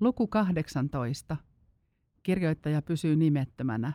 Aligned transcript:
Luku 0.00 0.26
18. 0.26 1.36
Kirjoittaja 2.22 2.82
pysyy 2.82 3.16
nimettömänä. 3.16 3.92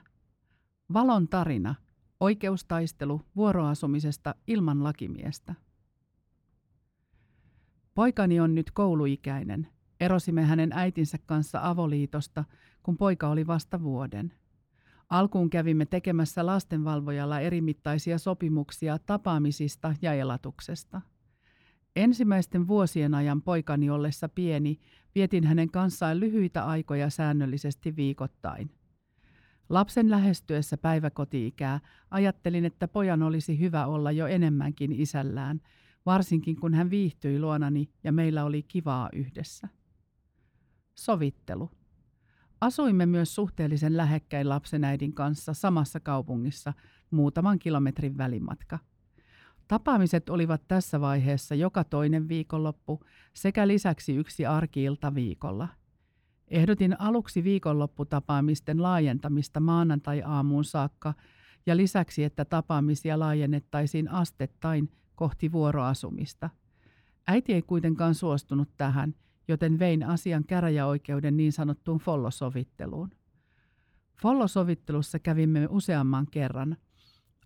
Valon 0.93 1.27
tarina. 1.27 1.75
Oikeustaistelu 2.19 3.21
vuoroasumisesta 3.35 4.35
ilman 4.47 4.83
lakimiestä. 4.83 5.55
Poikani 7.95 8.39
on 8.39 8.55
nyt 8.55 8.71
kouluikäinen. 8.71 9.67
Erosimme 9.99 10.43
hänen 10.43 10.71
äitinsä 10.73 11.17
kanssa 11.25 11.59
avoliitosta, 11.63 12.43
kun 12.83 12.97
poika 12.97 13.29
oli 13.29 13.47
vasta 13.47 13.81
vuoden. 13.81 14.33
Alkuun 15.09 15.49
kävimme 15.49 15.85
tekemässä 15.85 16.45
lastenvalvojalla 16.45 17.39
erimittaisia 17.39 18.17
sopimuksia 18.17 18.99
tapaamisista 18.99 19.95
ja 20.01 20.13
elatuksesta. 20.13 21.01
Ensimmäisten 21.95 22.67
vuosien 22.67 23.13
ajan 23.13 23.41
poikani 23.41 23.89
ollessa 23.89 24.29
pieni, 24.29 24.79
vietin 25.15 25.43
hänen 25.43 25.71
kanssaan 25.71 26.19
lyhyitä 26.19 26.65
aikoja 26.65 27.09
säännöllisesti 27.09 27.95
viikoittain. 27.95 28.71
Lapsen 29.69 30.09
lähestyessä 30.09 30.77
päiväkoti-ikää 30.77 31.79
ajattelin, 32.11 32.65
että 32.65 32.87
pojan 32.87 33.23
olisi 33.23 33.59
hyvä 33.59 33.85
olla 33.85 34.11
jo 34.11 34.27
enemmänkin 34.27 34.91
isällään, 34.91 35.61
varsinkin 36.05 36.55
kun 36.55 36.73
hän 36.73 36.89
viihtyi 36.89 37.39
luonani 37.39 37.89
ja 38.03 38.11
meillä 38.11 38.43
oli 38.45 38.63
kivaa 38.63 39.09
yhdessä. 39.13 39.67
Sovittelu. 40.95 41.71
Asuimme 42.61 43.05
myös 43.05 43.35
suhteellisen 43.35 43.97
lähekkäin 43.97 44.49
lapsen 44.49 44.83
äidin 44.83 45.13
kanssa 45.13 45.53
samassa 45.53 45.99
kaupungissa, 45.99 46.73
muutaman 47.11 47.59
kilometrin 47.59 48.17
välimatka. 48.17 48.79
Tapaamiset 49.71 50.29
olivat 50.29 50.61
tässä 50.67 51.01
vaiheessa 51.01 51.55
joka 51.55 51.83
toinen 51.83 52.27
viikonloppu 52.27 52.99
sekä 53.33 53.67
lisäksi 53.67 54.15
yksi 54.15 54.45
arkiilta 54.45 55.15
viikolla. 55.15 55.67
Ehdotin 56.47 57.01
aluksi 57.01 57.43
viikonlopputapaamisten 57.43 58.83
laajentamista 58.83 59.59
maanantai-aamuun 59.59 60.63
saakka 60.63 61.13
ja 61.65 61.77
lisäksi, 61.77 62.23
että 62.23 62.45
tapaamisia 62.45 63.19
laajennettaisiin 63.19 64.11
astettain 64.11 64.91
kohti 65.15 65.51
vuoroasumista. 65.51 66.49
Äiti 67.27 67.53
ei 67.53 67.61
kuitenkaan 67.61 68.15
suostunut 68.15 68.69
tähän, 68.77 69.15
joten 69.47 69.79
vein 69.79 70.03
asian 70.03 70.43
käräjäoikeuden 70.43 71.37
niin 71.37 71.51
sanottuun 71.51 71.99
follosovitteluun. 71.99 73.11
Follosovittelussa 74.21 75.19
kävimme 75.19 75.67
useamman 75.69 76.27
kerran. 76.31 76.77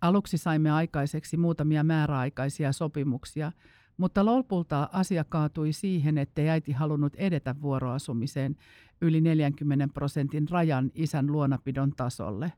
Aluksi 0.00 0.38
saimme 0.38 0.70
aikaiseksi 0.70 1.36
muutamia 1.36 1.84
määräaikaisia 1.84 2.72
sopimuksia, 2.72 3.52
mutta 3.96 4.24
lopulta 4.24 4.88
asia 4.92 5.24
kaatui 5.24 5.72
siihen, 5.72 6.18
ettei 6.18 6.48
äiti 6.48 6.72
halunnut 6.72 7.14
edetä 7.16 7.54
vuoroasumiseen 7.62 8.56
yli 9.00 9.20
40 9.20 9.88
prosentin 9.94 10.48
rajan 10.48 10.90
isän 10.94 11.26
luonapidon 11.26 11.92
tasolle. 11.96 12.52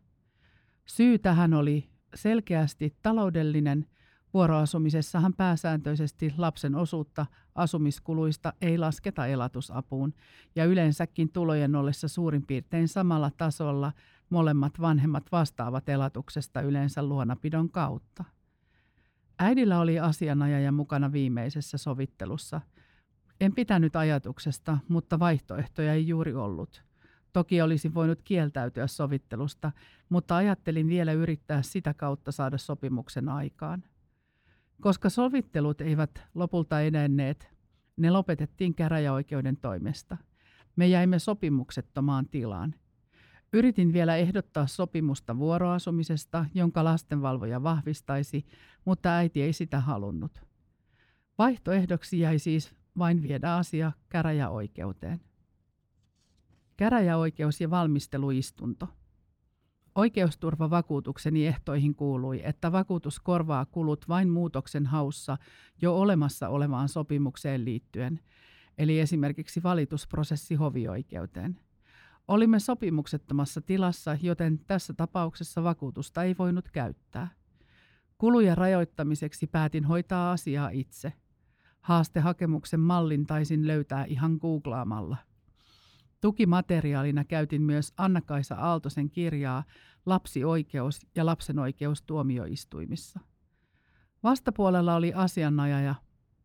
Syy 0.86 1.19
tähän 1.19 1.55
oli 1.55 1.89
selkeästi 2.14 2.97
taloudellinen– 3.03 3.86
Vuoroasumisessahan 4.34 5.34
pääsääntöisesti 5.34 6.34
lapsen 6.36 6.75
osuutta 6.75 7.27
asumiskuluista 7.55 8.53
ei 8.61 8.78
lasketa 8.78 9.27
elatusapuun, 9.27 10.14
ja 10.56 10.64
yleensäkin 10.64 11.33
tulojen 11.33 11.77
ollessa 11.77 12.09
suurin 12.09 12.47
piirtein 12.47 12.89
samalla 12.89 13.31
tasolla 13.36 13.92
molemmat 14.30 14.80
vanhemmat 14.80 15.32
vastaavat 15.32 15.88
elatuksesta 15.88 16.60
yleensä 16.60 17.02
luonapidon 17.02 17.70
kautta. 17.70 18.24
Äidillä 19.38 19.80
oli 19.80 19.98
asianajaja 19.98 20.72
mukana 20.72 21.12
viimeisessä 21.12 21.78
sovittelussa. 21.78 22.60
En 23.40 23.54
pitänyt 23.54 23.96
ajatuksesta, 23.96 24.78
mutta 24.88 25.18
vaihtoehtoja 25.18 25.92
ei 25.92 26.08
juuri 26.08 26.34
ollut. 26.34 26.82
Toki 27.32 27.62
olisi 27.62 27.94
voinut 27.94 28.22
kieltäytyä 28.22 28.86
sovittelusta, 28.86 29.72
mutta 30.08 30.36
ajattelin 30.36 30.88
vielä 30.88 31.12
yrittää 31.12 31.62
sitä 31.62 31.94
kautta 31.94 32.32
saada 32.32 32.58
sopimuksen 32.58 33.28
aikaan. 33.28 33.84
Koska 34.80 35.10
sovittelut 35.10 35.80
eivät 35.80 36.22
lopulta 36.34 36.80
edenneet, 36.80 37.50
ne 37.97 38.10
lopetettiin 38.10 38.74
käräjäoikeuden 38.74 39.56
toimesta. 39.56 40.16
Me 40.76 40.86
jäimme 40.86 41.19
sopimuksettomaan 41.19 42.28
tilaan. 42.28 42.74
Yritin 43.53 43.92
vielä 43.92 44.16
ehdottaa 44.16 44.66
sopimusta 44.66 45.38
vuoroasumisesta, 45.38 46.44
jonka 46.54 46.84
lastenvalvoja 46.84 47.62
vahvistaisi, 47.62 48.47
mutta 48.84 49.16
äiti 49.16 49.42
ei 49.42 49.53
sitä 49.53 49.81
halunnut. 49.81 50.41
Vaihtoehdoksi 51.38 52.20
jäi 52.20 52.38
siis 52.38 52.75
vain 52.98 53.22
viedä 53.22 53.54
asia 53.56 53.92
käräjäoikeuteen. 54.09 55.20
Käräjäoikeus 56.76 57.60
ja 57.60 57.70
valmisteluistunto. 57.70 58.88
Oikeusturvavakuutukseni 59.94 61.47
ehtoihin 61.47 61.94
kuului, 61.94 62.41
että 62.44 62.72
vakuutus 62.72 63.20
korvaa 63.20 63.66
kulut 63.66 64.09
vain 64.09 64.28
muutoksen 64.28 64.86
haussa 64.86 65.38
jo 65.82 65.97
olemassa 65.98 66.48
olevaan 66.48 66.88
sopimukseen 66.88 67.65
liittyen, 67.65 68.20
eli 68.78 69.00
esimerkiksi 69.00 69.62
valitusprosessi 69.62 70.54
hovioikeuteen. 70.54 71.60
Olimme 72.28 72.59
sopimuksettomassa 72.59 73.61
tilassa, 73.61 74.16
joten 74.22 74.59
tässä 74.59 74.93
tapauksessa 74.93 75.62
vakuutusta 75.62 76.22
ei 76.22 76.34
voinut 76.39 76.69
käyttää. 76.69 77.28
Kulujen 78.19 78.59
rajoittamiseksi 78.59 79.47
päätin 79.47 79.84
hoitaa 79.84 80.33
asiaa 80.33 80.69
itse. 80.69 81.12
Haastehakemuksen 81.81 82.81
mallin 82.81 83.27
taisin 83.27 83.66
löytää 83.66 84.05
ihan 84.05 84.39
googlaamalla. 84.41 85.16
Tukimateriaalina 86.21 87.25
käytin 87.25 87.62
myös 87.62 87.93
Anna-Kaisa 87.97 88.55
Aaltosen 88.55 89.10
kirjaa 89.10 89.65
Lapsioikeus 90.06 91.06
ja 91.15 91.27
lapsen 91.27 91.59
oikeus 91.59 92.03
tuomioistuimissa. 92.03 93.21
Vastapuolella 94.22 94.95
oli 94.95 95.12
asianajaja 95.15 95.95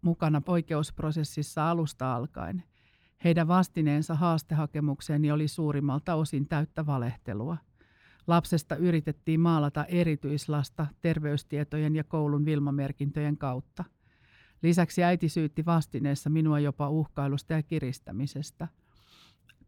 mukana 0.01 0.41
oikeusprosessissa 0.47 1.69
alusta 1.69 2.15
alkaen. 2.15 2.63
Heidän 3.23 3.47
vastineensa 3.47 4.15
haastehakemukseeni 4.15 5.31
oli 5.31 5.47
suurimmalta 5.47 6.15
osin 6.15 6.47
täyttä 6.47 6.85
valehtelua. 6.85 7.57
Lapsesta 8.27 8.75
yritettiin 8.75 9.39
maalata 9.39 9.85
erityislasta 9.85 10.87
terveystietojen 11.01 11.95
ja 11.95 12.03
koulun 12.03 12.45
vilmamerkintöjen 12.45 13.37
kautta. 13.37 13.83
Lisäksi 14.61 15.03
äiti 15.03 15.29
syytti 15.29 15.65
vastineessa 15.65 16.29
minua 16.29 16.59
jopa 16.59 16.89
uhkailusta 16.89 17.53
ja 17.53 17.63
kiristämisestä– 17.63 18.67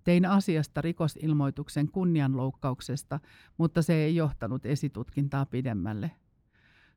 Tein 0.05 0.25
asiasta 0.25 0.81
rikosilmoituksen 0.81 1.91
kunnianloukkauksesta, 1.91 3.19
mutta 3.57 3.81
se 3.81 3.93
ei 3.93 4.15
johtanut 4.15 4.65
esitutkintaa 4.65 5.45
pidemmälle. 5.45 6.11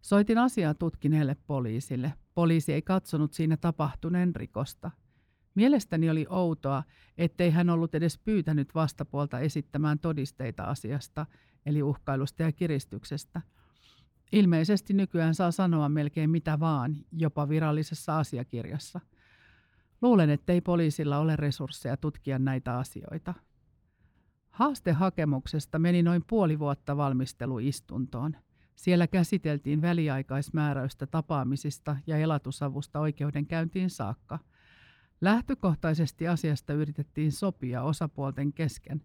Soitin 0.03 0.39
asiaa 0.39 0.75
tutkineelle 0.75 1.37
poliisille. 1.47 2.13
Poliisi 2.35 2.73
ei 2.73 2.83
katsonut 2.83 3.33
siinä 3.33 3.57
tapahtuneen 3.57 4.37
rikosta. 4.37 4.91
Mielestäni 5.59 6.11
oli 6.11 6.27
outoa, 6.29 6.83
ettei 7.19 7.51
hän 7.51 7.71
ollut 7.71 7.95
edes 7.95 8.19
pyytänyt 8.19 8.75
vastapuolta 8.75 9.39
esittämään 9.39 9.99
todisteita 9.99 10.65
asiasta, 10.65 11.27
eli 11.67 11.83
uhkailusta 11.83 12.43
ja 12.43 12.53
kiristyksestä. 12.53 13.41
Ilmeisesti 14.33 14.95
nykyään 14.95 15.35
saa 15.35 15.51
sanoa 15.51 15.89
melkein 15.89 16.31
mitä 16.31 16.61
vaan, 16.61 16.97
jopa 17.13 17.49
virallisessa 17.49 18.19
asiakirjassa– 18.19 19.01
Luulen, 20.03 20.31
ettei 20.31 20.61
poliisilla 20.61 21.19
ole 21.19 21.37
resursseja 21.37 21.97
tutkia 21.97 22.39
näitä 22.39 22.79
asioita. 22.79 23.35
Haastehakemuksesta 24.51 25.79
meni 25.79 26.03
noin 26.03 26.25
puoli 26.27 26.59
vuotta 26.59 26.97
valmisteluistuntoon. 26.97 28.37
Siellä 28.77 29.07
käsiteltiin 29.07 29.83
väliaikaismääräystä 29.83 31.07
tapaamisista 31.07 31.97
ja 32.07 32.17
elatusavusta 32.17 33.01
oikeudenkäyntiin 33.01 33.91
saakka. 33.91 34.39
Lähtökohtaisesti 35.21 36.29
asiasta 36.29 36.73
yritettiin 36.73 37.33
sopia 37.33 37.83
osapuolten 37.83 38.53
kesken, 38.53 39.03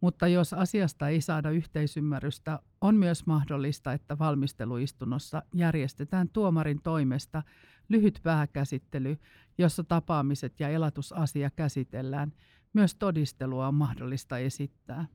mutta 0.00 0.28
jos 0.28 0.52
asiasta 0.52 1.08
ei 1.08 1.20
saada 1.20 1.50
yhteisymmärrystä, 1.50 2.58
on 2.80 2.96
myös 2.96 3.26
mahdollista, 3.26 3.92
että 3.92 4.18
valmisteluistunnossa 4.18 5.42
järjestetään 5.54 6.28
tuomarin 6.28 6.80
toimesta 6.82 7.42
lyhyt 7.88 8.20
pääkäsittely, 8.22 9.16
jossa 9.58 9.84
tapaamiset 9.84 10.60
ja 10.60 10.68
elatusasia 10.68 11.50
käsitellään. 11.50 12.32
Myös 12.72 12.94
todistelua 12.94 13.68
on 13.68 13.74
mahdollista 13.74 14.38
esittää. 14.38 15.06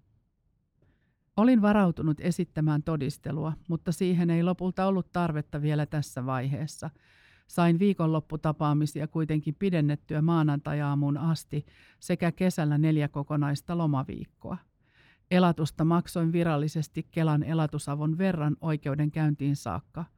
Olin 1.37 1.61
varautunut 1.61 2.19
esittämään 2.19 2.83
todistelua, 2.83 3.53
mutta 3.69 3.91
siihen 3.91 4.29
ei 4.29 4.43
lopulta 4.43 4.85
ollut 4.85 5.11
tarvetta 5.11 5.61
vielä 5.61 5.85
tässä 5.85 6.25
vaiheessa. 6.25 6.89
Sain 7.49 7.79
viikonlopputapaamisia 7.79 9.07
kuitenkin 9.07 9.55
pidennettyä 9.59 10.21
maanantajaamuun 10.21 11.17
asti 11.17 11.65
sekä 11.99 12.31
kesällä 12.31 12.77
neljä 12.77 13.07
kokonaista 13.07 13.77
lomaviikkoa. 13.77 14.57
Elatusta 15.31 15.85
maksoin 15.85 16.31
virallisesti 16.31 17.07
Kelan 17.11 17.43
elatusavon 17.43 18.17
verran 18.17 18.55
oikeudenkäyntiin 18.61 19.55
saakka– 19.55 20.05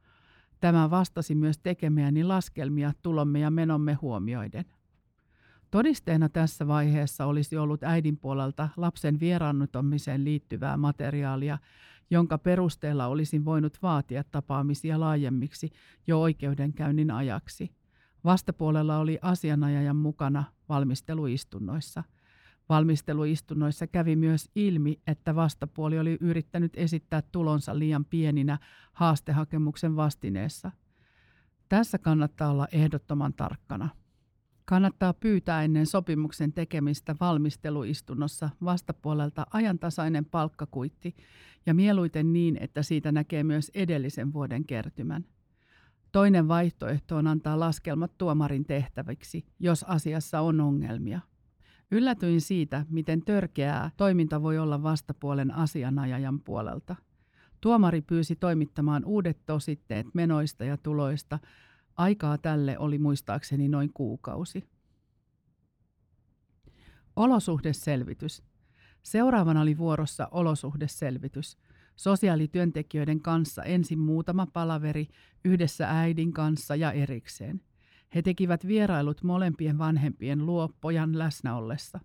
Tämä 0.62 0.90
vastasi 0.90 1.34
myös 1.34 1.58
tekemiäni 1.58 2.24
laskelmia 2.24 2.92
tulomme 3.02 3.40
ja 3.40 3.50
menomme 3.50 3.94
huomioiden. 3.94 4.64
Todisteena 5.70 6.28
tässä 6.28 6.66
vaiheessa 6.66 7.26
olisi 7.26 7.56
ollut 7.56 7.82
äidin 7.82 8.16
puolelta 8.16 8.68
lapsen 8.76 9.20
vieraannuttamiseen 9.20 10.24
liittyvää 10.24 10.76
materiaalia, 10.76 11.58
jonka 12.12 12.38
perusteella 12.38 13.06
olisin 13.06 13.44
voinut 13.44 13.78
vaatia 13.82 14.24
tapaamisia 14.24 15.00
laajemmiksi 15.00 15.70
jo 16.06 16.20
oikeudenkäynnin 16.20 17.10
ajaksi. 17.10 17.74
Vastapuolella 18.24 18.98
oli 18.98 19.18
asianajajan 19.22 19.96
mukana 19.96 20.44
valmisteluistunnoissa. 20.68 22.04
Valmisteluistunnoissa 22.68 23.86
kävi 23.86 24.16
myös 24.16 24.50
ilmi, 24.54 25.00
että 25.06 25.34
vastapuoli 25.34 25.98
oli 25.98 26.18
yrittänyt 26.20 26.72
esittää 26.76 27.22
tulonsa 27.22 27.78
liian 27.78 28.04
pieninä 28.04 28.58
haastehakemuksen 28.92 29.96
vastineessa. 29.96 30.70
Tässä 31.68 31.98
kannattaa 31.98 32.50
olla 32.50 32.68
ehdottoman 32.72 33.34
tarkkana. 33.34 33.88
Kannattaa 34.64 35.14
pyytää 35.14 35.64
ennen 35.64 35.86
sopimuksen 35.86 36.52
tekemistä 36.52 37.16
valmisteluistunnossa 37.20 38.50
vastapuolelta 38.64 39.46
ajantasainen 39.50 40.24
palkkakuitti 40.24 41.14
ja 41.66 41.74
mieluiten 41.74 42.32
niin, 42.32 42.58
että 42.60 42.82
siitä 42.82 43.12
näkee 43.12 43.44
myös 43.44 43.70
edellisen 43.74 44.32
vuoden 44.32 44.64
kertymän. 44.64 45.24
Toinen 46.12 46.48
vaihtoehto 46.48 47.16
on 47.16 47.26
antaa 47.26 47.60
laskelmat 47.60 48.18
tuomarin 48.18 48.64
tehtäviksi, 48.64 49.46
jos 49.58 49.82
asiassa 49.82 50.40
on 50.40 50.60
ongelmia. 50.60 51.20
Yllätyin 51.90 52.40
siitä, 52.40 52.86
miten 52.90 53.22
törkeää 53.24 53.90
toiminta 53.96 54.42
voi 54.42 54.58
olla 54.58 54.82
vastapuolen 54.82 55.54
asianajajan 55.54 56.40
puolelta. 56.40 56.96
Tuomari 57.60 58.02
pyysi 58.02 58.36
toimittamaan 58.36 59.04
uudet 59.04 59.38
tositteet 59.46 60.06
menoista 60.14 60.64
ja 60.64 60.76
tuloista. 60.76 61.38
Aikaa 61.96 62.38
tälle 62.38 62.78
oli 62.78 62.98
muistaakseni 62.98 63.68
noin 63.68 63.90
kuukausi. 63.94 64.64
Olosuhdeselvitys. 67.16 68.42
Seuraavana 69.02 69.60
oli 69.60 69.78
vuorossa 69.78 70.28
olosuhdeselvitys. 70.30 71.58
Sosiaalityöntekijöiden 71.96 73.20
kanssa 73.20 73.62
ensin 73.62 73.98
muutama 73.98 74.46
palaveri 74.52 75.08
yhdessä 75.44 75.90
äidin 75.90 76.32
kanssa 76.32 76.76
ja 76.76 76.92
erikseen. 76.92 77.60
He 78.14 78.22
tekivät 78.22 78.66
vierailut 78.66 79.22
molempien 79.22 79.78
vanhempien 79.78 80.46
luo 80.46 80.70
pojan 80.80 81.18
läsnä 81.18 81.56
ollessa. 81.56 82.00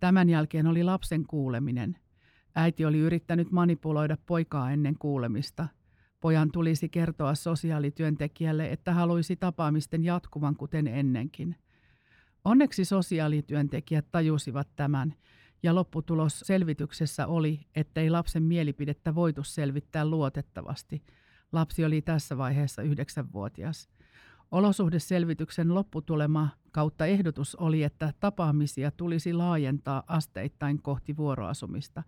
Tämän 0.00 0.28
jälkeen 0.28 0.66
oli 0.66 0.84
lapsen 0.84 1.26
kuuleminen. 1.26 1.96
Äiti 2.54 2.84
oli 2.84 2.98
yrittänyt 2.98 3.50
manipuloida 3.50 4.16
poikaa 4.26 4.70
ennen 4.70 4.98
kuulemista. 4.98 5.68
Pojan 6.20 6.50
tulisi 6.52 6.88
kertoa 6.88 7.34
sosiaalityöntekijälle, 7.34 8.70
että 8.72 8.92
haluaisi 8.92 9.36
tapaamisten 9.36 10.04
jatkuvan 10.04 10.56
kuten 10.56 10.86
ennenkin. 10.86 11.56
Onneksi 12.44 12.84
sosiaalityöntekijät 12.84 14.06
tajusivat 14.10 14.68
tämän 14.76 15.14
ja 15.62 15.74
lopputulos 15.74 16.40
selvityksessä 16.40 17.26
oli, 17.26 17.60
ettei 17.74 18.10
lapsen 18.10 18.42
mielipidettä 18.42 19.14
voitu 19.14 19.44
selvittää 19.44 20.06
luotettavasti. 20.06 21.02
Lapsi 21.52 21.84
oli 21.84 22.02
tässä 22.02 22.38
vaiheessa 22.38 22.82
yhdeksänvuotias. 22.82 23.88
Olosuhdeselvityksen 24.50 25.74
lopputulema 25.74 26.48
kautta 26.72 27.06
ehdotus 27.06 27.54
oli, 27.54 27.82
että 27.82 28.12
tapaamisia 28.20 28.90
tulisi 28.90 29.32
laajentaa 29.32 30.02
asteittain 30.06 30.82
kohti 30.82 31.16
vuoroasumista, 31.16 32.02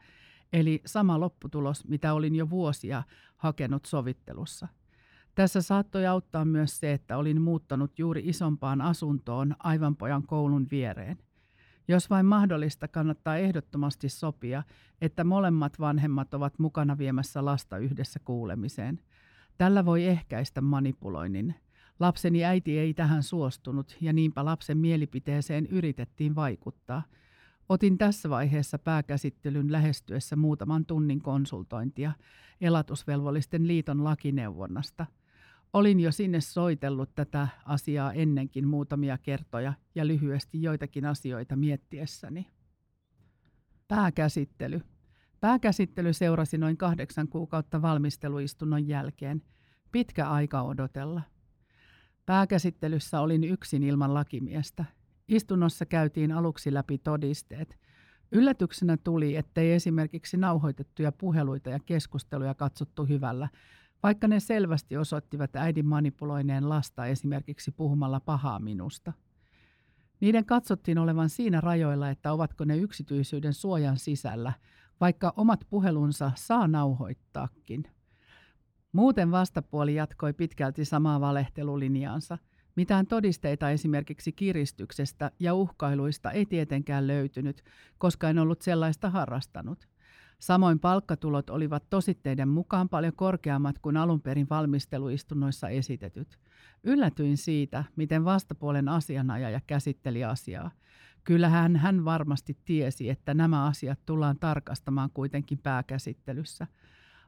eli 0.52 0.82
sama 0.86 1.20
lopputulos, 1.20 1.88
mitä 1.88 2.14
olin 2.14 2.34
jo 2.34 2.50
vuosia 2.50 3.02
hakenut 3.36 3.84
sovittelussa. 3.84 4.68
Tässä 5.34 5.62
saattoi 5.62 6.06
auttaa 6.06 6.44
myös 6.44 6.80
se, 6.80 6.92
että 6.92 7.16
olin 7.16 7.42
muuttanut 7.42 7.98
juuri 7.98 8.22
isompaan 8.24 8.80
asuntoon 8.80 9.56
aivan 9.58 9.96
pojan 9.96 10.22
koulun 10.22 10.66
viereen. 10.70 11.18
Jos 11.88 12.10
vain 12.10 12.26
mahdollista, 12.26 12.88
kannattaa 12.88 13.36
ehdottomasti 13.36 14.08
sopia, 14.08 14.62
että 15.00 15.24
molemmat 15.24 15.80
vanhemmat 15.80 16.34
ovat 16.34 16.58
mukana 16.58 16.98
viemässä 16.98 17.44
lasta 17.44 17.78
yhdessä 17.78 18.20
kuulemiseen. 18.24 19.00
Tällä 19.58 19.84
voi 19.84 20.04
ehkäistä 20.04 20.60
manipuloinnin. 20.60 21.54
Lapseni 22.00 22.44
äiti 22.44 22.78
ei 22.78 22.94
tähän 22.94 23.22
suostunut 23.22 23.96
ja 24.00 24.12
niinpä 24.12 24.44
lapsen 24.44 24.78
mielipiteeseen 24.78 25.66
yritettiin 25.66 26.34
vaikuttaa. 26.34 27.02
Otin 27.70 27.98
tässä 27.98 28.30
vaiheessa 28.30 28.78
pääkäsittelyn 28.78 29.72
lähestyessä 29.72 30.36
muutaman 30.36 30.86
tunnin 30.86 31.22
konsultointia 31.22 32.12
elatusvelvollisten 32.60 33.66
liiton 33.66 34.04
lakineuvonnasta– 34.04 35.06
Olin 35.72 36.00
jo 36.00 36.12
sinne 36.12 36.40
soitellut 36.40 37.14
tätä 37.14 37.48
asiaa 37.64 38.12
ennenkin 38.12 38.68
muutamia 38.68 39.18
kertoja 39.18 39.72
ja 39.94 40.06
lyhyesti 40.06 40.62
joitakin 40.62 41.04
asioita 41.04 41.56
miettiessäni. 41.56 42.46
Pääkäsittely. 43.88 44.80
Pääkäsittely 45.40 46.12
seurasi 46.12 46.58
noin 46.58 46.76
kahdeksan 46.76 47.28
kuukautta 47.28 47.82
valmisteluistunnon 47.82 48.88
jälkeen. 48.88 49.42
Pitkä 49.92 50.30
aika 50.30 50.62
odotella. 50.62 51.22
Pääkäsittelyssä 52.26 53.20
olin 53.20 53.44
yksin 53.44 53.82
ilman 53.82 54.14
lakimiestä. 54.14 54.84
Istunnossa 55.30 55.86
käytiin 55.86 56.32
aluksi 56.32 56.74
läpi 56.74 56.98
todisteet. 56.98 57.78
Yllätyksenä 58.32 58.96
tuli, 58.96 59.36
ettei 59.36 59.72
esimerkiksi 59.72 60.36
nauhoitettuja 60.36 61.12
puheluita 61.12 61.70
ja 61.70 61.78
keskusteluja 61.86 62.54
katsottu 62.54 63.04
hyvällä, 63.04 63.48
vaikka 64.02 64.28
ne 64.28 64.40
selvästi 64.40 64.96
osoittivat 64.96 65.56
äidin 65.56 65.86
manipuloineen 65.86 66.68
lasta 66.68 67.06
esimerkiksi 67.06 67.70
puhumalla 67.70 68.20
pahaa 68.20 68.58
minusta. 68.58 69.12
Niiden 70.20 70.44
katsottiin 70.44 70.98
olevan 70.98 71.28
siinä 71.28 71.60
rajoilla, 71.60 72.10
että 72.10 72.32
ovatko 72.32 72.64
ne 72.64 72.76
yksityisyyden 72.76 73.54
suojan 73.54 73.96
sisällä, 73.96 74.52
vaikka 75.00 75.32
omat 75.36 75.60
puhelunsa 75.70 76.32
saa 76.34 76.68
nauhoittaakin. 76.68 77.84
Muuten 78.92 79.30
vastapuoli 79.30 79.94
jatkoi 79.94 80.32
pitkälti 80.32 80.84
samaa 80.84 81.20
valehtelulinjaansa. 81.20 82.38
Mitään 82.80 83.06
todisteita 83.06 83.70
esimerkiksi 83.70 84.32
kiristyksestä 84.32 85.30
ja 85.40 85.54
uhkailuista 85.54 86.30
ei 86.30 86.46
tietenkään 86.46 87.06
löytynyt, 87.06 87.64
koska 87.98 88.30
en 88.30 88.38
ollut 88.38 88.62
sellaista 88.62 89.10
harrastanut. 89.10 89.88
Samoin 90.38 90.78
palkkatulot 90.78 91.50
olivat 91.50 91.90
tositteiden 91.90 92.48
mukaan 92.48 92.88
paljon 92.88 93.12
korkeammat 93.16 93.78
kuin 93.78 93.96
alun 93.96 94.20
perin 94.20 94.46
valmisteluistunnoissa 94.50 95.68
esitetyt. 95.68 96.38
Yllätyin 96.84 97.36
siitä, 97.36 97.84
miten 97.96 98.24
vastapuolen 98.24 98.88
asianajaja 98.88 99.60
käsitteli 99.66 100.24
asiaa. 100.24 100.70
Kyllähän 101.24 101.76
hän 101.76 102.04
varmasti 102.04 102.58
tiesi, 102.64 103.10
että 103.10 103.34
nämä 103.34 103.66
asiat 103.66 103.98
tullaan 104.06 104.38
tarkastamaan 104.38 105.10
kuitenkin 105.14 105.58
pääkäsittelyssä. 105.58 106.66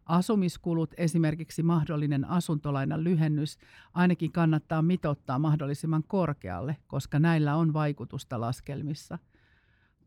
Asumiskulut, 0.07 0.95
esimerkiksi 0.97 1.63
mahdollinen 1.63 2.25
asuntolainan 2.25 3.05
lyhennys, 3.05 3.59
ainakin 3.95 4.33
kannattaa 4.33 4.83
mitottaa 4.83 5.39
mahdollisimman 5.39 6.03
korkealle, 6.07 6.77
koska 6.87 7.19
näillä 7.19 7.57
on 7.57 7.73
vaikutusta 7.73 8.41
laskelmissa– 8.41 9.19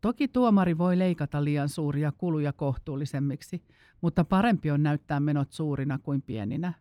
Toki 0.00 0.28
tuomari 0.28 0.78
voi 0.78 0.98
leikata 0.98 1.44
liian 1.44 1.68
suuria 1.68 2.12
kuluja 2.12 2.52
kohtuullisemmiksi, 2.52 3.62
mutta 4.00 4.24
parempi 4.24 4.70
on 4.70 4.82
näyttää 4.82 5.20
menot 5.20 5.52
suurina 5.52 5.98
kuin 5.98 6.22
pieninä. 6.22 6.72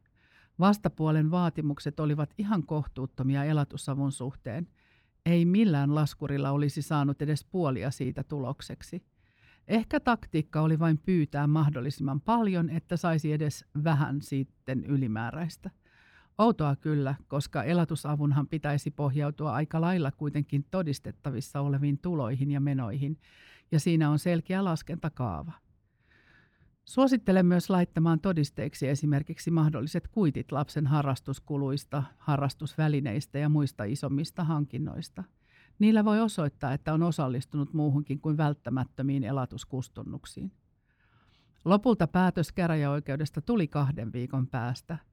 Vastapuolen 0.60 1.32
vaatimukset 1.32 2.00
olivat 2.00 2.34
ihan 2.38 2.66
kohtuuttomia 2.66 3.44
elatusavun 3.44 4.12
suhteen. 4.12 4.68
Ei 5.26 5.46
millään 5.46 5.96
laskurilla 5.96 6.52
olisi 6.52 6.82
saanut 6.82 7.22
edes 7.22 7.46
puolia 7.46 7.92
siitä 7.92 8.24
tulokseksi. 8.24 9.04
Ehkä 9.68 10.00
taktiikka 10.00 10.62
oli 10.62 10.80
vain 10.80 10.98
pyytää 10.98 11.48
mahdollisimman 11.48 12.22
paljon, 12.22 12.70
että 12.70 12.98
saisi 12.98 13.34
edes 13.34 13.66
vähän 13.84 14.22
sitten 14.22 14.84
ylimääräistä. 14.84 15.70
Outoa 16.38 16.76
kyllä, 16.76 17.16
koska 17.28 17.64
elatusavunhan 17.64 18.48
pitäisi 18.48 18.92
pohjautua 18.92 19.54
aika 19.54 19.82
lailla 19.82 20.12
kuitenkin 20.12 20.66
todistettavissa 20.72 21.62
oleviin 21.62 21.98
tuloihin 21.98 22.52
ja 22.52 22.60
menoihin, 22.60 23.18
ja 23.72 23.80
siinä 23.80 24.10
on 24.10 24.20
selkeä 24.20 24.64
laskentakaava. 24.64 25.52
Suosittelen 26.86 27.46
myös 27.46 27.70
laittamaan 27.70 28.20
todisteeksi 28.20 28.88
esimerkiksi 28.88 29.52
mahdolliset 29.52 30.08
kuitit 30.08 30.52
lapsen 30.52 30.88
harrastuskuluista, 30.88 32.04
harrastusvälineistä 32.18 33.40
ja 33.40 33.50
muista 33.50 33.84
isommista 33.84 34.44
hankinnoista. 34.44 35.24
Niillä 35.80 36.06
voi 36.06 36.22
osoittaa, 36.22 36.74
että 36.74 36.94
on 36.94 37.04
osallistunut 37.04 37.74
muuhunkin 37.74 38.20
kuin 38.20 38.38
välttämättömiin 38.38 39.24
elatuskustannuksiin. 39.24 40.52
Lopulta 41.66 42.08
päätös 42.08 42.52
käräjäoikeudesta 42.52 43.42
tuli 43.42 43.68
kahden 43.68 44.14
viikon 44.14 44.48
päästä– 44.48 44.98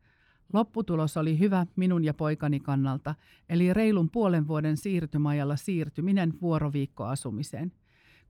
Lopputulos 0.53 1.17
oli 1.17 1.39
hyvä 1.39 1.67
minun 1.77 2.05
ja 2.05 2.15
poikani 2.15 2.61
kannalta, 2.61 3.15
eli 3.49 3.73
reilun 3.73 4.11
puolen 4.11 4.49
vuoden 4.49 4.77
siirtymäajalla 4.77 5.57
siirtyminen 5.57 6.33
vuoroviikkoasumiseen. 6.41 7.73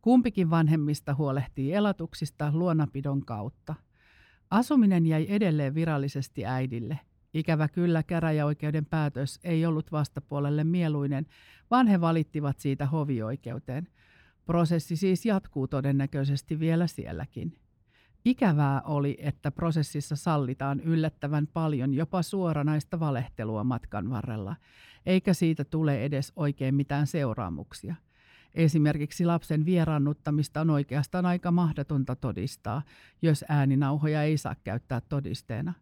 Kumpikin 0.03 0.51
vanhemmista 0.51 1.15
huolehtii 1.15 1.73
elatuksista 1.73 2.51
luonapidon 2.55 3.25
kautta. 3.25 3.75
Asuminen 4.51 5.07
jäi 5.07 5.27
edelleen 5.29 5.75
virallisesti 5.75 6.47
äidille. 6.47 6.99
Ikävä 7.35 7.69
kyllä 7.69 8.03
käräjäoikeuden 8.03 8.87
päätös 8.87 9.41
ei 9.45 9.67
ollut 9.67 9.93
vastapuolelle 9.93 10.65
mieluinen, 10.65 11.27
vaan 11.71 11.87
he 11.87 12.01
valittivat 12.01 12.59
siitä 12.59 12.87
hovioikeuteen. 12.87 13.89
Prosessi 14.47 14.97
siis 14.97 15.27
jatkuu 15.27 15.69
todennäköisesti 15.69 16.61
vielä 16.61 16.87
sielläkin. 16.87 17.59
Ikävää 18.25 18.83
oli, 18.83 19.19
että 19.21 19.51
prosessissa 19.51 20.17
sallitaan 20.17 20.81
yllättävän 20.81 21.47
paljon 21.47 21.95
jopa 21.95 22.23
suoranaista 22.23 23.01
valehtelua 23.01 23.65
matkan 23.65 24.11
varrella, 24.11 24.57
eikä 25.07 25.35
siitä 25.35 25.65
tule 25.65 26.05
edes 26.05 26.33
oikein 26.37 26.75
mitään 26.75 27.07
seuraamuksia. 27.07 27.95
Esimerkiksi 28.55 29.25
lapsen 29.25 29.65
vieraannuttamista 29.65 30.61
on 30.61 30.71
oikeastaan 30.71 31.27
aika 31.27 31.51
mahdotonta 31.51 32.17
todistaa, 32.17 32.83
jos 33.23 33.45
ääninauhoja 33.49 34.23
ei 34.23 34.39
saa 34.39 34.57
käyttää 34.65 35.01
todisteena. 35.01 35.73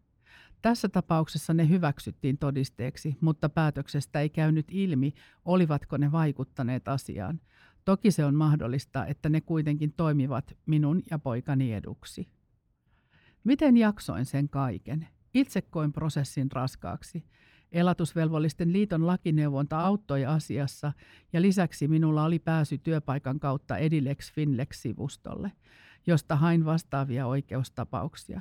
Tässä 0.63 0.89
tapauksessa 0.89 1.55
ne 1.55 1.69
hyväksyttiin 1.69 2.39
todisteeksi, 2.39 3.17
mutta 3.21 3.49
päätöksestä 3.49 4.21
ei 4.21 4.31
käynyt 4.31 4.67
ilmi, 4.71 5.13
olivatko 5.45 5.97
ne 5.97 6.13
vaikuttaneet 6.13 6.89
asiaan. 6.89 7.41
Toki 7.85 8.11
se 8.11 8.25
on 8.25 8.35
mahdollista, 8.35 9.07
että 9.07 9.29
ne 9.29 9.41
kuitenkin 9.41 9.93
toimivat 9.93 10.57
minun 10.67 11.03
ja 11.11 11.19
poikani 11.19 11.73
eduksi. 11.73 12.29
Miten 13.45 13.77
jaksoin 13.77 14.25
sen 14.25 14.49
kaiken? 14.49 15.09
Itse 15.35 15.63
koin 15.63 15.93
prosessin 15.93 16.53
raskaaksi. 16.53 17.25
Elatusvelvollisten 17.73 18.73
liiton 18.73 19.07
lakineuvonta 19.07 19.81
auttoi 19.81 20.27
asiassa 20.27 20.93
ja 21.33 21.43
lisäksi 21.43 21.89
minulla 21.89 22.25
oli 22.25 22.39
pääsy 22.39 22.79
työpaikan 22.79 23.41
kautta 23.41 23.77
Edilex 23.77 24.33
Finlex-sivustolle, 24.33 25.53
josta 26.07 26.37
hain 26.37 26.65
vastaavia 26.65 27.27
oikeustapauksia. 27.27 28.41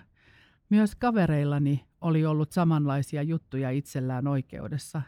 Myös 0.69 0.95
kavereillani 0.95 1.85
oli 2.01 2.25
ollut 2.25 2.51
samanlaisia 2.51 3.23
juttuja 3.23 3.69
itsellään 3.69 4.27
oikeudessa. 4.27 5.01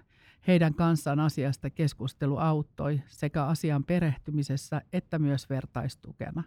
Heidän 0.48 0.74
kanssaan 0.74 1.20
asiasta 1.20 1.70
keskustelu 1.70 2.38
auttoi 2.38 3.02
sekä 3.08 3.44
asian 3.44 3.84
perehtymisessä 3.84 4.82
että 4.94 5.20
myös 5.20 5.50
vertaistukena. 5.50 6.44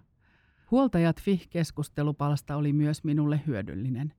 Huoltajat 0.71 1.21
FIH-keskustelupalsta 1.21 2.57
oli 2.57 2.73
myös 2.73 3.05
minulle 3.05 3.41
hyödyllinen. 3.47 4.15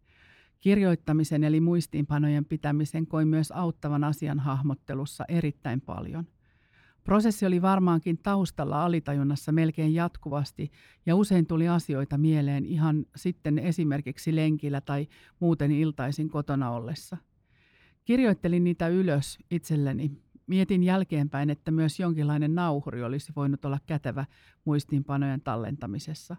Kirjoittamisen 0.59 1.43
eli 1.43 1.59
muistiinpanojen 1.59 2.45
pitämisen 2.45 3.07
koin 3.07 3.27
myös 3.27 3.51
auttavan 3.51 4.03
asian 4.03 4.39
hahmottelussa 4.39 5.25
erittäin 5.27 5.81
paljon. 5.81 6.27
Prosessi 7.05 7.45
oli 7.45 7.61
varmaankin 7.61 8.17
taustalla 8.17 8.85
alitajunnassa 8.85 9.51
melkein 9.51 9.93
jatkuvasti 9.93 10.71
ja 11.05 11.15
usein 11.15 11.47
tuli 11.47 11.67
asioita 11.67 12.17
mieleen 12.17 12.65
ihan 12.65 13.05
sitten 13.15 13.59
esimerkiksi 13.59 14.35
lenkillä 14.35 14.81
tai 14.81 15.07
muuten 15.39 15.71
iltaisin 15.71 16.29
kotona 16.29 16.71
ollessa. 16.71 17.17
Kirjoittelin 18.05 18.63
niitä 18.63 18.87
ylös 18.87 19.39
itselleni. 19.51 20.11
Mietin 20.47 20.83
jälkeenpäin, 20.83 21.49
että 21.49 21.71
myös 21.71 21.99
jonkinlainen 21.99 22.55
nauhuri 22.55 23.03
olisi 23.03 23.33
voinut 23.35 23.65
olla 23.65 23.79
kätevä 23.85 24.25
muistiinpanojen 24.65 25.41
tallentamisessa. 25.41 26.35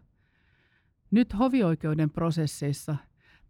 Nyt 1.11 1.39
hovioikeuden 1.39 2.11
prosesseissa 2.11 2.97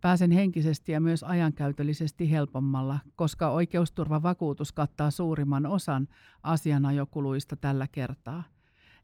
Pääsen 0.00 0.30
henkisesti 0.30 0.92
ja 0.92 1.00
myös 1.00 1.22
ajankäytöllisesti 1.22 2.30
helpommalla, 2.30 2.98
koska 3.16 3.50
oikeusturvavakuutus 3.50 4.72
kattaa 4.72 5.10
suurimman 5.10 5.66
osan 5.66 6.08
asianajokuluista 6.42 7.56
tällä 7.56 7.86
kertaa. 7.92 8.42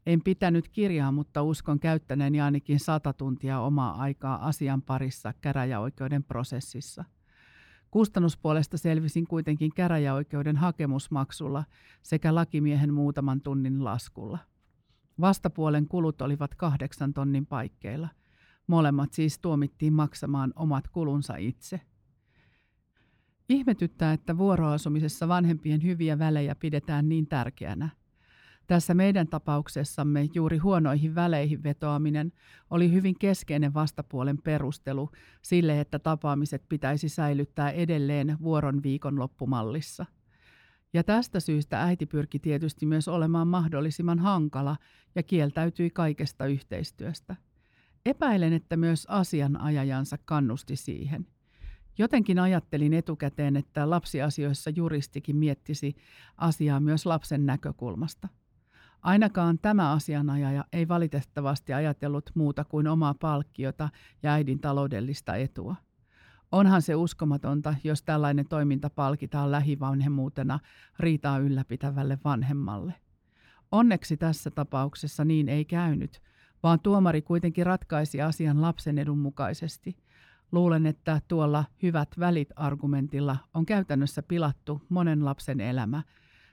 En 0.05 0.21
pitänyt 0.21 0.69
kirjaa, 0.69 1.11
mutta 1.11 1.43
uskon 1.43 1.79
käyttäneeni 1.79 2.41
ainakin 2.41 2.79
sata 2.79 3.13
tuntia 3.13 3.59
omaa 3.59 3.95
aikaa 3.95 4.47
asian 4.47 4.81
parissa 4.81 5.33
käräjäoikeuden 5.41 6.23
prosessissa. 6.23 7.03
Kustannuspuolesta 7.91 8.77
selvisin 8.77 9.27
kuitenkin 9.27 9.71
käräjäoikeuden 9.75 10.57
hakemusmaksulla 10.57 11.63
sekä 12.01 12.35
lakimiehen 12.35 12.93
muutaman 12.93 13.41
tunnin 13.41 13.83
laskulla. 13.83 14.37
Vastapuolen 15.21 15.87
kulut 15.87 16.21
olivat 16.21 16.55
kahdeksan 16.55 17.13
tonnin 17.13 17.45
paikkeilla– 17.45 18.09
Molemmat 18.67 19.13
siis 19.13 19.39
tuomittiin 19.39 19.93
maksamaan 19.93 20.53
omat 20.55 20.87
kulunsa 20.87 21.35
itse. 21.35 21.81
Ihmetyttää, 23.49 24.13
että 24.13 24.37
vuoroasumisessa 24.37 25.27
vanhempien 25.27 25.83
hyviä 25.83 26.19
välejä 26.19 26.55
pidetään 26.55 27.09
niin 27.09 27.27
tärkeänä. 27.27 27.89
Tässä 28.67 28.93
meidän 28.93 29.27
tapauksessamme 29.27 30.29
juuri 30.33 30.57
huonoihin 30.57 31.15
väleihin 31.15 31.63
vetoaminen 31.63 32.31
oli 32.69 32.91
hyvin 32.91 33.15
keskeinen 33.19 33.73
vastapuolen 33.73 34.37
perustelu 34.37 35.09
sille, 35.41 35.79
että 35.79 35.99
tapaamiset 35.99 36.63
pitäisi 36.69 37.09
säilyttää 37.09 37.71
edelleen 37.71 38.37
vuoron 38.41 38.83
viikonloppumallissa. 38.83 40.05
Ja 40.93 41.03
tästä 41.03 41.39
syystä 41.39 41.83
äiti 41.83 42.05
pyrki 42.05 42.39
tietysti 42.39 42.85
myös 42.85 43.07
olemaan 43.07 43.47
mahdollisimman 43.47 44.19
hankala 44.19 44.77
ja 45.15 45.23
kieltäytyi 45.23 45.89
kaikesta 45.89 46.45
yhteistyöstä. 46.45 47.35
Epäilen, 48.05 48.53
että 48.53 48.77
myös 48.77 49.05
asianajajansa 49.09 50.17
kannusti 50.25 50.75
siihen. 50.75 51.27
Jotenkin 51.97 52.39
ajattelin 52.39 52.93
etukäteen, 52.93 53.55
että 53.55 53.89
lapsiasioissa 53.89 54.69
juristikin 54.69 55.35
miettisi 55.35 55.95
asiaa 56.37 56.79
myös 56.79 57.05
lapsen 57.05 57.45
näkökulmasta. 57.45 58.27
Ainakaan 59.01 59.59
tämä 59.59 59.91
asianajaja 59.91 60.65
ei 60.73 60.87
valitettavasti 60.87 61.73
ajatellut 61.73 62.29
muuta 62.35 62.63
kuin 62.63 62.87
omaa 62.87 63.13
palkkiota 63.13 63.89
ja 64.23 64.33
äidin 64.33 64.59
taloudellista 64.59 65.35
etua. 65.35 65.75
Onhan 66.51 66.81
se 66.81 66.95
uskomatonta, 66.95 67.75
jos 67.83 68.03
tällainen 68.03 68.47
toiminta 68.49 68.89
palkitaan 68.89 69.51
lähivanhemmuutena 69.51 70.59
riitaa 70.99 71.37
ylläpitävälle 71.37 72.17
vanhemmalle. 72.23 72.93
Onneksi 73.71 74.17
tässä 74.17 74.51
tapauksessa 74.51 75.25
niin 75.25 75.49
ei 75.49 75.65
käynyt– 75.65 76.21
vaan 76.63 76.79
tuomari 76.79 77.21
kuitenkin 77.21 77.65
ratkaisi 77.65 78.21
asian 78.21 78.61
lapsen 78.61 78.97
edun 78.97 79.17
mukaisesti. 79.17 79.97
Luulen, 80.51 80.85
että 80.85 81.21
tuolla 81.27 81.65
hyvät 81.83 82.09
välit 82.19 82.49
argumentilla 82.55 83.37
on 83.53 83.65
käytännössä 83.65 84.23
pilattu 84.23 84.81
monen 84.89 85.25
lapsen 85.25 85.59
elämä. 85.59 86.03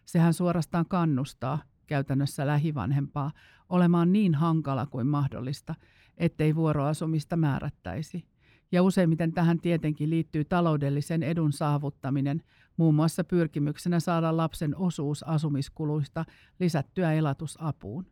Sehän 0.05 0.35
suorastaan 0.35 0.87
kannustaa 0.87 1.59
käytännössä 1.87 2.47
lähivanhempaa 2.47 3.33
olemaan 3.69 4.13
niin 4.13 4.35
hankala 4.35 4.87
kuin 4.87 5.07
mahdollista, 5.07 5.75
ettei 6.19 6.55
vuoroasumista 6.55 7.37
määrättäisi. 7.37 8.25
Ja 8.73 8.83
useimmiten 8.83 9.33
tähän 9.33 9.61
tietenkin 9.61 10.11
liittyy 10.11 10.45
taloudellisen 10.45 11.23
edun 11.23 11.53
saavuttaminen, 11.53 12.43
muun 12.77 12.95
muassa 12.95 13.25
pyrkimyksenä 13.25 14.01
saada 14.01 14.37
lapsen 14.37 14.77
osuus 14.77 15.23
asumiskuluista 15.23 16.25
lisättyä 16.61 17.13
elatusapuun. 17.13 18.07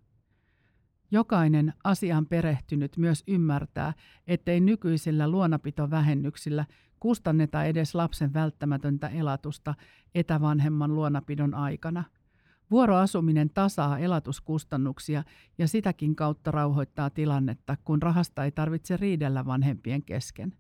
Jokainen 1.10 1.74
asian 1.84 2.26
perehtynyt 2.26 2.96
myös 2.96 3.24
ymmärtää, 3.26 3.94
ettei 4.26 4.60
nykyisillä 4.60 5.28
luonapitovähennyksillä 5.28 6.66
kustanneta 7.00 7.64
edes 7.64 7.94
lapsen 7.94 8.34
välttämätöntä 8.34 9.08
elatusta 9.08 9.74
etävanhemman 10.14 10.94
luonapidon 10.94 11.54
aikana. 11.54 12.04
Vuoroasuminen 12.70 13.50
tasaa 13.50 13.98
elatuskustannuksia 13.98 15.24
ja 15.58 15.68
sitäkin 15.68 16.16
kautta 16.16 16.50
rauhoittaa 16.50 17.10
tilannetta, 17.10 17.76
kun 17.84 18.02
rahasta 18.02 18.44
ei 18.44 18.52
tarvitse 18.52 18.96
riidellä 18.96 19.46
vanhempien 19.46 20.02
kesken. 20.02 20.52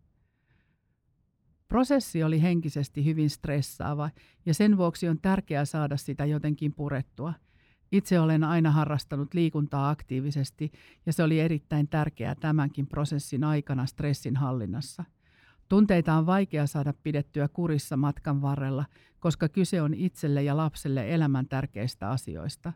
Prosessi 1.68 2.22
oli 2.22 2.42
henkisesti 2.42 3.04
hyvin 3.04 3.30
stressaava 3.30 4.10
ja 4.46 4.54
sen 4.54 4.76
vuoksi 4.76 5.08
on 5.08 5.20
tärkeää 5.20 5.64
saada 5.64 5.96
sitä 5.96 6.24
jotenkin 6.24 6.74
purettua– 6.74 7.34
itse 7.92 8.20
olen 8.20 8.44
aina 8.44 8.70
harrastanut 8.70 9.34
liikuntaa 9.34 9.90
aktiivisesti 9.90 10.72
ja 11.06 11.12
se 11.12 11.22
oli 11.22 11.40
erittäin 11.40 11.88
tärkeää 11.88 12.34
tämänkin 12.34 12.86
prosessin 12.86 13.44
aikana 13.44 13.86
stressin 13.86 14.36
hallinnassa. 14.36 15.04
Tunteita 15.68 16.14
on 16.14 16.26
vaikea 16.26 16.66
saada 16.66 16.92
pidettyä 17.02 17.48
kurissa 17.48 17.96
matkan 17.96 18.42
varrella, 18.42 18.84
koska 19.20 19.48
kyse 19.48 19.82
on 19.82 19.94
itselle 19.94 20.42
ja 20.42 20.56
lapselle 20.56 21.14
elämän 21.14 21.48
tärkeistä 21.48 22.10
asioista. 22.10 22.72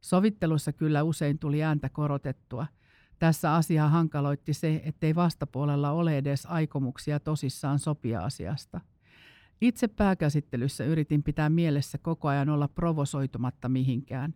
Sovittelussa 0.00 0.72
kyllä 0.72 1.02
usein 1.02 1.38
tuli 1.38 1.62
ääntä 1.62 1.88
korotettua. 1.88 2.66
Tässä 3.18 3.54
asiaa 3.54 3.88
hankaloitti 3.88 4.52
se, 4.52 4.82
ettei 4.84 5.14
vastapuolella 5.14 5.90
ole 5.90 6.18
edes 6.18 6.46
aikomuksia 6.46 7.20
tosissaan 7.20 7.78
sopia 7.78 8.20
asiasta. 8.20 8.80
Itse 9.60 9.88
pääkäsittelyssä 9.88 10.84
yritin 10.84 11.22
pitää 11.22 11.48
mielessä 11.50 11.98
koko 11.98 12.28
ajan 12.28 12.48
olla 12.48 12.68
provosoitumatta 12.68 13.68
mihinkään. 13.68 14.34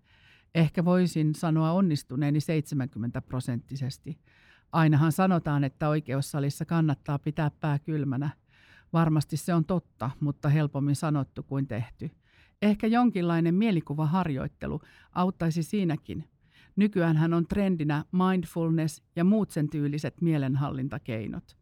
Ehkä 0.54 0.84
voisin 0.84 1.34
sanoa 1.34 1.72
onnistuneeni 1.72 2.40
70 2.40 3.20
prosenttisesti. 3.20 4.18
Ainahan 4.72 5.12
sanotaan, 5.12 5.64
että 5.64 5.88
oikeussalissa 5.88 6.64
kannattaa 6.64 7.18
pitää 7.18 7.50
pää 7.60 7.78
kylmänä. 7.78 8.30
Varmasti 8.92 9.36
se 9.36 9.54
on 9.54 9.64
totta, 9.64 10.10
mutta 10.20 10.48
helpommin 10.48 10.96
sanottu 10.96 11.42
kuin 11.42 11.66
tehty. 11.66 12.10
Ehkä 12.62 12.86
jonkinlainen 12.86 13.54
mielikuvaharjoittelu 13.54 14.80
auttaisi 15.12 15.62
siinäkin. 15.62 16.28
Nykyään 16.76 17.16
hän 17.16 17.34
on 17.34 17.46
trendinä 17.46 18.04
mindfulness 18.12 19.02
ja 19.16 19.24
muut 19.24 19.50
sen 19.50 19.70
tyyliset 19.70 20.20
mielenhallintakeinot. 20.20 21.61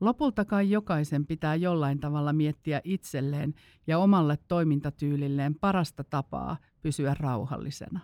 Lopulta 0.00 0.44
kai 0.44 0.70
jokaisen 0.70 1.26
pitää 1.26 1.54
jollain 1.54 2.00
tavalla 2.00 2.32
miettiä 2.32 2.80
itselleen 2.84 3.54
ja 3.86 3.98
omalle 3.98 4.38
toimintatyylilleen 4.48 5.54
parasta 5.54 6.04
tapaa 6.04 6.56
pysyä 6.82 7.14
rauhallisena. 7.20 8.00